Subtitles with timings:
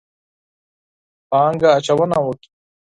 [1.29, 2.49] پانګه اچونه وکړي.